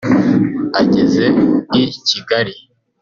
[0.81, 1.25] Ageze
[1.79, 2.55] i Kigali